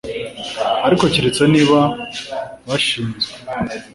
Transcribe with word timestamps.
ariko 0.85 1.03
keretse 1.13 1.41
niba 1.53 1.79
bashinzwe 2.67 3.31